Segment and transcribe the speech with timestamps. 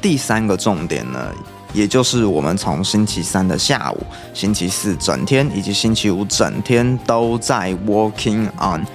[0.00, 1.32] 第三个重点呢，
[1.72, 8.86] 也就是我们从星期三的下午、星期四整天以及星期五整天都在 working on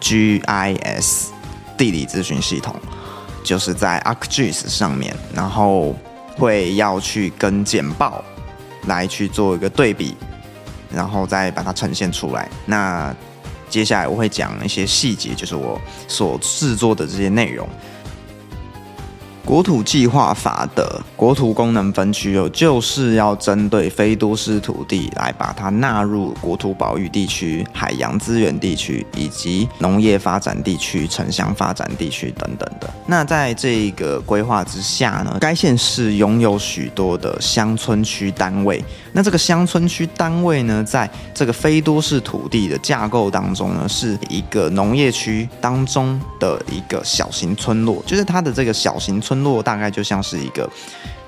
[0.00, 1.28] GIS
[1.76, 2.74] 地理咨询系统，
[3.44, 5.94] 就是在 ArcGIS 上面，然后
[6.36, 8.24] 会要去跟简报
[8.86, 10.16] 来去做一个对比，
[10.92, 12.48] 然后再把它呈现出来。
[12.66, 13.14] 那
[13.68, 17.68] 接下来我会讲一些细节，就是我所制作的这些内容。
[19.50, 32.88] 国土计划法的国土功能分区哦，就是要针对非都市土地来把它纳入国土保育地区、海洋资源地区以及农业发展地区、城乡发展地区等等的。
[33.08, 38.80] 那在这个规划之下呢，该县市拥有许多的乡村区单位。
[39.12, 50.68] 那这个乡村区单位呢，在这个非都市土地的架构当中呢，是一个农业区当中的一个小型村落，就是它的这个小型村落大概就像是一个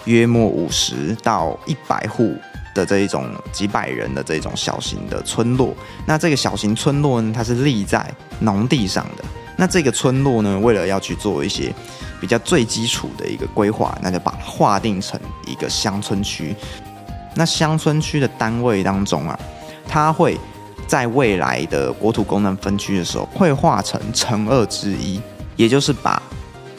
[0.05, 2.35] 约莫五十到一百户
[2.75, 5.75] 的这一种几百人的这种小型的村落。
[6.07, 8.05] 那这个小型村落呢，它是立在
[8.41, 9.25] 农地上的。
[9.57, 11.73] 那这个村落呢，为了要去做一些
[12.21, 16.55] 比较最基础的一个规划，那就把它划定成一个乡村区。
[17.35, 19.39] 那乡村区的单位当中啊，
[19.87, 20.39] 它会
[20.87, 25.21] 在未来的国土功能分区的时候，会划成乘二之一，
[25.57, 26.21] 也就是把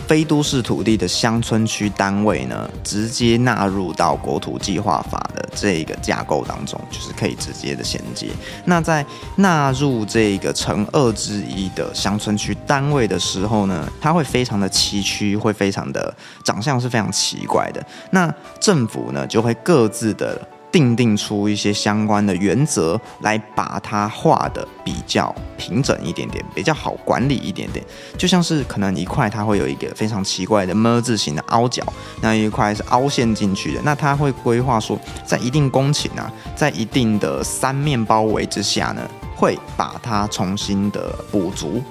[0.07, 8.27] 非都市土地的乡村区单位呢，直接纳入到国土计划法的这个架构当中，就是可以直接的衔接。
[8.65, 9.05] 那在
[9.37, 17.83] 纳入这个乘二之一的乡村区单位的时候呢，它会非常的崎岖，会非常的长相是非常奇怪的。
[18.11, 20.39] 那政府呢，就会各自的。
[20.73, 27.85] 定定出一些相关的原则来，把它画的比较平整一点点，比较好管理一点点。
[28.17, 31.83] 就像是可能一块它会有一个非常奇怪的么字形的凹角，
[32.21, 33.81] 那一块是凹陷进去的。
[33.83, 41.83] 那它会规划说，在一定工程啊，在一定的三面包围之下呢，会把它重新的补足，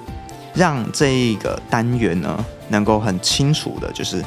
[0.54, 4.20] 让这一个单元呢，能够很清楚的，就是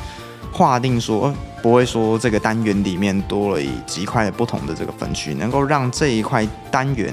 [0.56, 1.34] 划定说。
[1.62, 7.12] 不会说这个单元里面多了几块不同的这个分区，能够让这一块单元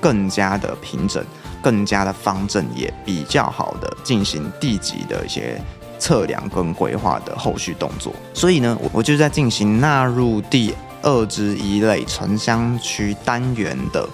[0.00, 1.24] 更加的平整，
[1.60, 5.60] 更加的方正，也比较好的进行地级的一些
[5.98, 8.14] 测量跟规划的后续动作。
[8.32, 14.08] 所以呢，我我就在进行纳入第二之一类城乡区单元的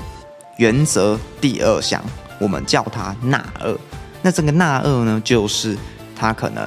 [0.56, 2.02] 原则第二项，
[2.38, 3.76] 我们叫它纳二。
[4.22, 5.76] 那这个纳二呢，就是
[6.18, 6.66] 它可能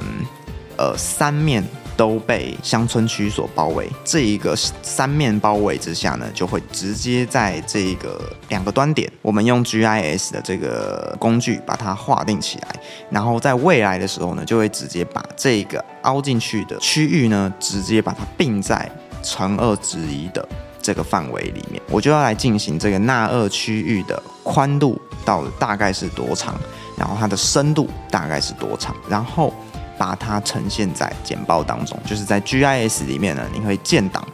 [0.77, 1.63] 呃三面。
[1.99, 18.89] 都被乡村区所包围，这一个三面包围之下呢，就会直接在这个两个端点，我们用 GIS 的这个工具把它划定起来，然后在未来的时候呢，就会直接把这个凹进去的区域呢，直接把它并在
[19.21, 20.47] 乘二之一的
[20.81, 26.55] 这个范围里面，我就要来进行这个纳二区域的宽度到大概是多长，
[26.95, 29.53] 然后它的深度大概是多长，然后。
[29.99, 34.25] 把它呈现在简报当中，就是在 GIS 里面呢，你可以建档，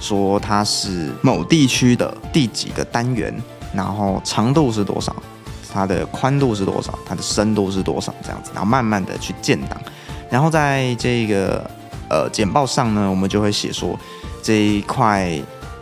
[0.00, 3.34] 说它是某地区的第几个单元，
[3.74, 5.14] 然后长度是多少，
[5.72, 9.78] 它的宽度是多少，它的深度是多少，这样子，然后慢慢的去建档，
[10.30, 11.68] 然后在这个
[12.08, 13.98] 呃简报上呢，我们就会写说
[14.40, 15.36] 这一块。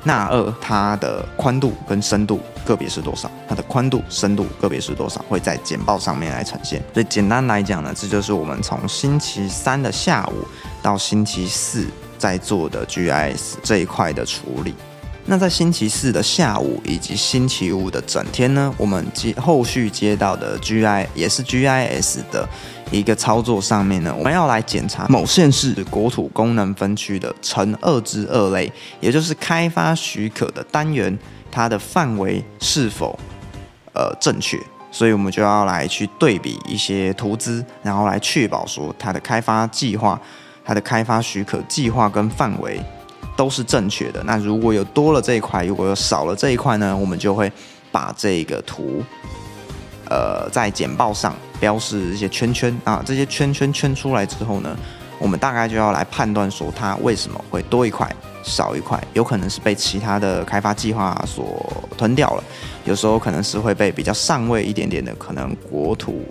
[0.04, 3.30] 纳二它的宽度跟深度个别是多少？
[3.48, 5.24] 它的宽度、深度个别是多少？
[5.26, 6.82] 会在简报上面来呈现。
[6.92, 10.46] 所以简单来讲呢，这就是我们从星期三的下午
[10.82, 11.86] 到星期四
[12.18, 14.74] 在做的 GIS 这一块的处理。
[15.24, 22.46] 那在星期四的下午以及星期五的整天呢，我们接后续接到的 GI 也是 GIS 的。
[22.90, 31.18] 一个操作上面呢，我们要来检查某县市国土功能分区的乘二之二类，也就是开发许可的单元，
[31.50, 33.18] 它的范围是否
[33.94, 34.58] 呃正确，
[34.90, 40.20] 所以我们就要来去对比一些图资，然后来确保说它的开发计划、
[40.64, 42.80] 它的开发许可计划跟范围
[43.36, 44.22] 都是正确的。
[44.24, 47.50] 那如果有多了这一块，如果有少了这一块呢，我们就会
[47.90, 49.02] 把这个图。
[50.10, 54.74] 呃，在简报上标示一些圈圈啊，这些圈圈圈出来之后呢，
[55.18, 58.10] 我们大概就要来判断说它为什么会多一块
[58.48, 62.44] 少一块，有可能是被其他的开发计划所吞掉了，
[62.84, 66.22] 有时候可能是会被比较上位一点点的可能国土，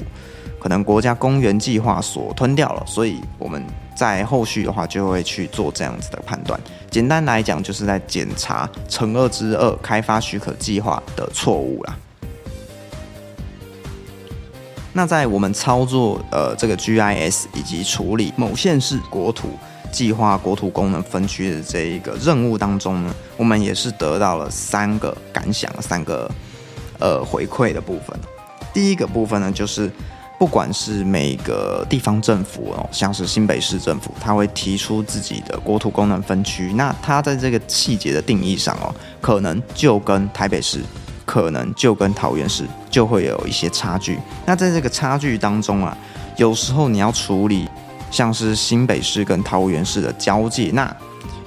[0.60, 3.64] 可能国家公园计划所吞掉了，所以我们
[3.96, 6.60] 在后续的话就会去做这样子的判断。
[6.90, 11.98] 简单来讲，就是在检查乘二之二开发许可计划的错误啦。
[14.94, 19.50] 那在我们操作呃这个 GIS 以及处理某县市国土
[19.92, 26.30] 计划国土功能分区的这一个任务当中呢，我们也是得到了三个感想，三个
[27.00, 28.18] 呃回馈的部分。
[28.74, 29.92] 第一个部分呢，就是
[30.38, 40.82] 不管是每个地方政府哦，像是新北市政府，他会提出自己的国土功能分区，那它在这个细节的定义上哦，可能就跟台北市。
[41.26, 44.18] 可能就跟桃园市就会有一些差距。
[44.46, 45.96] 那在这个差距当中啊，
[46.38, 47.68] 有时候你要处理
[48.12, 50.96] 像是新北市跟桃园市的交界，那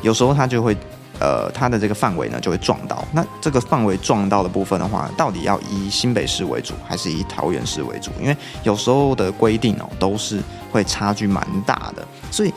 [0.03, 0.77] 有时候它就会
[1.19, 3.05] 呃它的这个范围呢就会撞到。
[3.13, 8.11] 那这个范围撞到的部分的话，到底要以新北市为主还是以桃园市为主？
[8.21, 10.41] 因为有时候的规定哦都是
[10.71, 12.53] 会差距蛮大的，所以。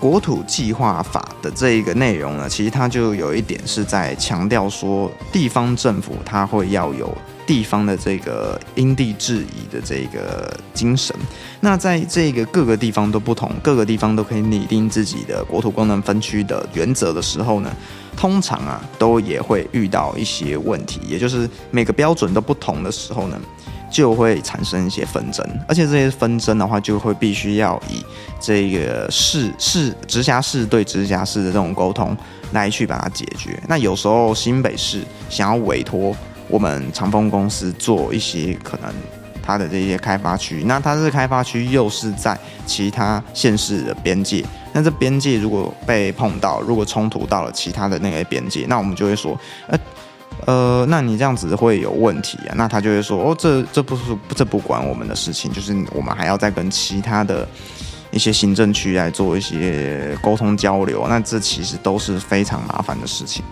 [0.00, 7.12] 国土计划法的这一个内容呢，其实它就有一点是在强调说，地方政府它会要有
[7.48, 11.16] 地方的这个因地制宜的这个精神。
[11.60, 17.74] 那在这个各个地方都不同，各个地方都可以拟定自己的国土功能分区的原则的时候呢，
[18.14, 23.40] 通常啊都也会遇到一些问题，也就是每个标准都不同的时候呢。
[23.90, 28.04] 就会产生一些纷争，而且这些纷争的话，就会必须要以
[28.38, 32.14] 这个市市直辖市对直辖市的这种沟通
[32.52, 33.58] 来去把它解决。
[33.66, 36.14] 那有时候新北市想要委托
[36.48, 38.92] 我们长丰公司做一些可能
[39.42, 49.78] 它的这些开发区，那它这开发区又是在其他县市的边界，那这边界如果被碰到，如果冲突到了其他的那个边界，那我们就会说，呃。
[50.46, 52.54] 呃，那你这样子会有问题啊？
[52.54, 54.02] 那他就会说，哦，这这不是
[54.36, 57.46] 这不管我们的事情，就是我们还要再跟其他的
[58.12, 61.04] 一些行政区来做一些沟通交流。
[61.08, 63.44] 那这其实都是非常麻烦的事情。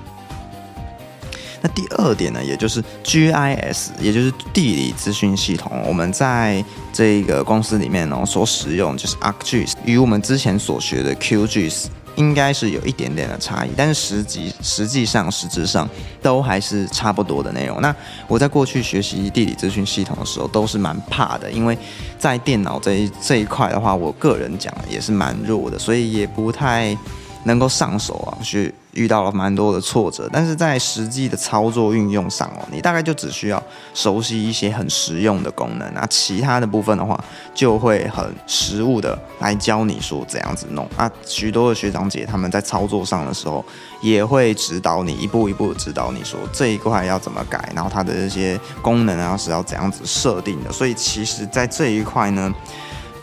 [1.69, 11.87] 第二点呢，也就是 GIS，也就是地理资讯系统，我们在这个公司里面呢所使用就是 ArcGIS，与我们之前所学的 QGIS。
[12.17, 15.87] 应该是有一点点的差异，但是实际实际上实质上
[16.23, 17.79] 都还是差不多的内容。
[17.83, 17.95] 那
[18.27, 21.77] 我在过去学习地理资讯系统的时候，都是蛮怕的，因为
[22.19, 26.97] 在电脑这一这一块的话，我个人讲也是蛮弱的，所以也不太
[27.47, 28.73] 能够上手啊，去。
[28.97, 33.63] 遇到了蛮多的挫折，但是在实际的操作运用上哦，你大概就只需要
[33.93, 37.23] 熟悉一些很实用的功能，那其他的部分的话，
[37.55, 41.13] 就会很实务的来教你说怎样子弄啊。
[41.27, 43.63] 许多的学长姐他们在操作上的时候，
[44.01, 50.73] 也会指导你一步一步指导你说这一块要怎么改，然后它的这些功能啊是要怎样子设定的。
[50.73, 52.51] 所以其实，在这一块呢。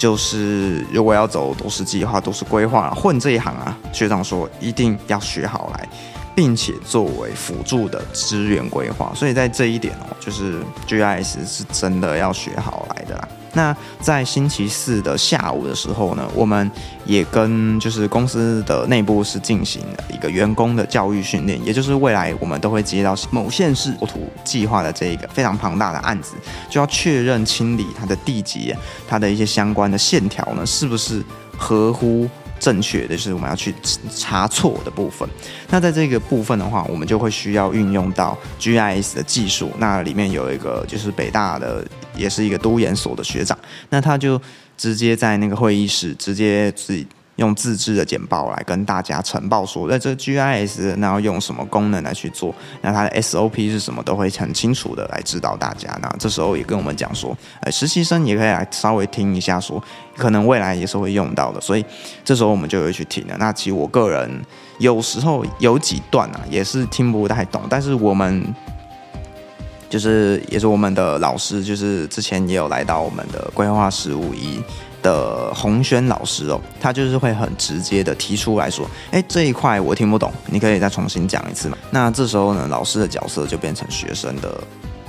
[0.03, 5.88] 就是如果要走都市计划、都市规划，混这一行啊，学长说一定要学好来，
[6.35, 9.13] 并且作为辅助的资源规划。
[9.15, 13.25] 所以在这一点哦，就是 GIS 是真的要学好来的啦。
[13.53, 16.69] 那在星期四的下午的时候呢，我们
[17.05, 26.33] 也跟就是公司的内部是进行了一个员工的教育训练，也就是未来我们都会接到某县市国土计划的这一个非常庞大的案子，
[26.69, 28.73] 就要确认清理它的地基，
[29.07, 31.23] 它的一些相关的线条呢，是不是
[31.57, 32.27] 合乎。
[32.63, 33.75] 正确的就是我们要去
[34.15, 35.27] 查错的部分。
[35.69, 39.69] 那在这个部分的话，我们就会需要运用到 GIS 的技术。
[39.80, 43.57] 那里面有一个就是北大的，也是一个都研所的学长，
[43.89, 44.42] 那他就
[44.77, 47.06] 直接在那个会议室直接自己。
[47.38, 52.54] 用自制的简报来跟大家呈报说，那这 GIS 那要用什么功能来去做？
[52.81, 54.04] 那它的 SOP 是什么？
[54.04, 55.90] 都会很清楚的来指导大家。
[56.02, 59.83] 那这时候也跟我们讲说，呃，实习生也可以来稍微听一下，说
[60.16, 61.59] 可能未来也是会用到的。
[61.59, 61.83] 所以
[62.23, 63.35] 这时候我们就会去听了。
[63.40, 64.30] 那其实我个人
[64.78, 68.45] 有时候有几段啊，也是听不太懂，但是我们
[69.90, 74.61] 就是也是我们的老师，就是之前也有来到我们的规划十五一。
[75.04, 81.78] 的洪轩老师哦，他就是会很直接的提出来说，哎，这一块我听不懂，你可以再重新讲一次嘛。
[81.92, 84.64] 那这时候呢，老师的角色就变成学生的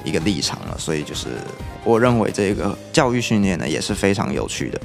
[0.04, 0.76] 一个立场了。
[0.76, 1.28] 所以就是
[1.84, 4.80] 我认为这个教育训练呢也是非常有趣的。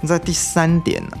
[0.00, 1.18] 那在第三点呢，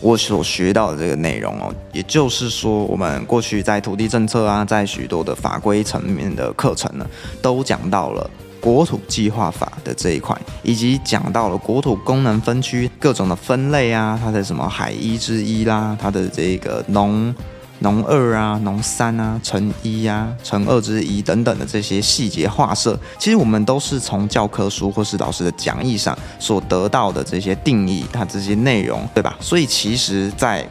[0.00, 7.04] 我所学到的这个内容哦，也就是说，我们过去在土地政策啊，在许多的法规层面的课程呢，
[7.42, 8.30] 都讲到了。
[8.60, 17.34] 国土计划法的这一块，以及讲到了国土功能分区各种的分类啊，它的什么海一之一啦，它的这个农
[17.80, 29.34] 农二啊、农三啊、乘一啊、乘二之一等等的这些细节划设，其实我们都是从教科书或是老师的讲义上所得到的这些定义，它这些内容，对吧？
[29.40, 30.68] 所以其实，在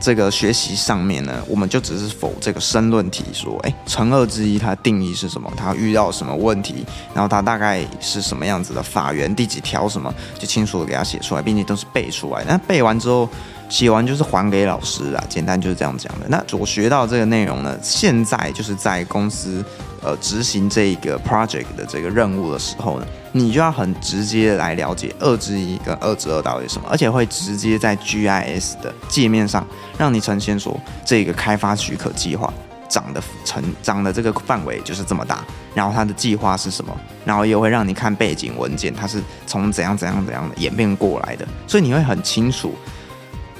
[0.00, 5.52] 这个学习上面呢，我们就只是否这个申论题说，哎，乘二之一它定义是什么？
[5.56, 6.86] 它遇到什么问题？
[7.14, 9.32] 然后它大概是什么样子的法源？
[9.34, 10.12] 第几条什么？
[10.38, 12.42] 就清楚的给它写出来，并且都是背出来。
[12.48, 13.28] 那背完之后。
[13.70, 16.26] 写完就是还给老师啊，简单就是这样讲的。
[16.28, 19.64] 那我学到这个内容呢，现在就是在公司
[20.02, 29.64] 呃执行这个 project 的这个任务的时候呢，你就要很直接来了解二之一跟二之二到底什么，而且会直接在 GIS 的界面上
[29.96, 32.52] 让你呈现说这个开发许可计划
[32.88, 36.92] 长的成长的这个范围就是这么大，然后它的计划是什么，
[37.24, 42.74] 然后也会让你看背景文件，它是从怎样怎样怎样的演变过来的，所以你会很清楚。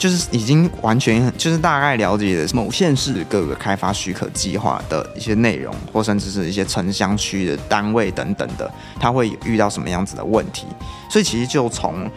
[0.01, 10.67] 就是已经完全就是大概了解的某县市各个开发许可计划的一些内容，或甚至是一些城乡区的单位等等的，它会遇到什么样子的问题。
[11.11, 12.11] 所以其实就从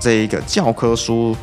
[0.00, 1.36] 这一个教科书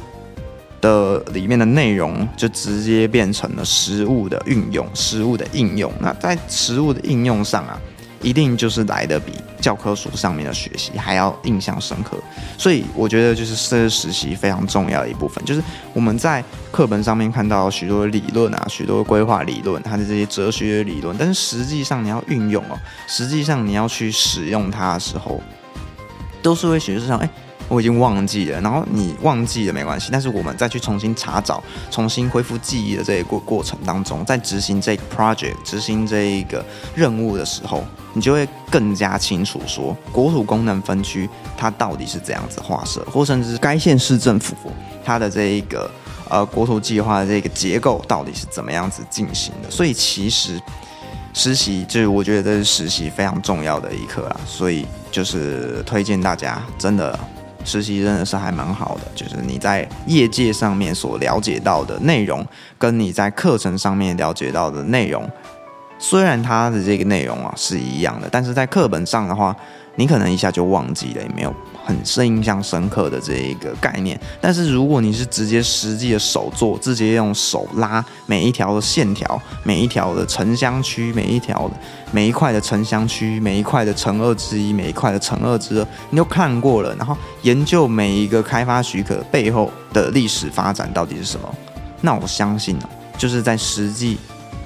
[0.81, 5.89] 的里面的内容，就直接变成了实物的运用、实物的应用。
[6.01, 7.79] 那在实物的应用上啊。
[8.19, 9.31] 一定就是来的比
[9.67, 12.17] 教科书上面的学习还要印象深刻，
[12.57, 15.61] 所以我觉得就是这实习非常重要的一部分，就是
[15.93, 25.41] 我们在课本上面看到许多理论啊，许多规划理论，它的这些哲学理论，但是实际上你要运用哦，实际上你要去使用它的时候，
[26.41, 27.29] 都是会学上哎。
[27.69, 37.83] 我已经忘记了，然后你忘记了没关系，但是我们再去重新查找、重新恢复记忆的这一过过程当中，在执行这个 project、执行这一个任务的时候，
[38.13, 44.55] 你就会更加清楚说国土功能分区它到底是怎样子划设，或甚至是该县市政府
[45.03, 45.91] 它的这一个
[46.29, 49.69] 呃国土计划的这个结构到底是怎么样子进行的。
[49.69, 50.57] 所以其实
[51.33, 57.19] 实习就是我觉得这是实习非常重要的一课啦，所以就是推荐大家真的。
[57.67, 62.43] 实习真的是还蛮好的，就是你在业界上面所了解到的内容，
[62.79, 65.29] 跟你在课程上面了解到的内容，
[65.99, 69.53] 虽然它的这个内容啊是一样的，但是在课本上的话，
[69.95, 71.53] 你可能一下就忘记了，也没有。
[71.87, 81.75] 很深印象深刻的这一个概念，但是如果你是直接实际的手做，直接用手拉每一条的线条，每一条的城乡区，每一条的
[82.11, 91.49] 每一块的城乡区，每一块的乘二之一，每一块的乘二之二，你都看过了，然后研究每一个开发许可背后的历史发展到底是什么，
[92.01, 94.17] 那我相信啊，就是在实际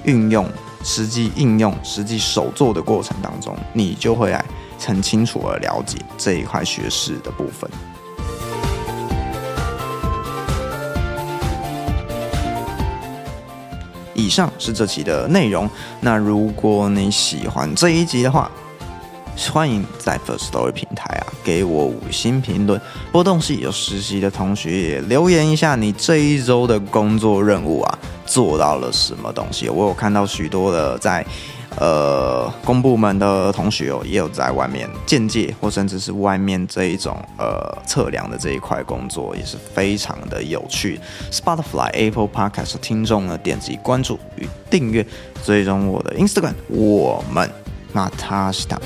[0.02, 0.44] 运用、
[0.82, 4.44] 实际应用、实际手做的过程当中，你就会来。
[4.84, 7.70] 很清楚的了解这一块学识的部分。
[14.14, 15.68] 以上是这期的内容。
[16.00, 18.50] 那如果你喜欢这一集的话，
[19.50, 22.80] 欢迎在 First Story 平台啊给我五星评论。
[23.10, 29.68] 波动系有实习的同学也留言一下，你这一周的工作任务啊做到了什么东西？
[29.68, 31.24] 我有看到许多的在。
[31.78, 41.00] 呃，公部门的同学哦，也有在外面间接或甚至是外面这一种呃测量的这一块工作，也是非常的有趣。
[41.30, 45.04] Spotify、Apple Podcast 听众呢，点击关注与订阅，
[45.44, 47.50] 追踪我的 Instagram，我们
[47.94, 48.78] Natasha。